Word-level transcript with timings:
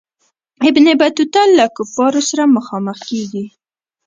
ابن 0.69 0.85
بطوطه 0.99 1.41
له 1.57 1.65
کفارو 1.77 2.21
سره 2.29 2.43
مخامخ 2.55 2.97
کیږي. 3.09 3.45